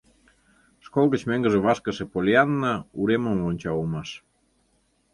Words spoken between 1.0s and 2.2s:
гыч мӧҥгӧ вашкыше